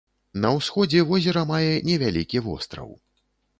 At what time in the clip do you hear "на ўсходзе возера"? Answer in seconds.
0.45-1.45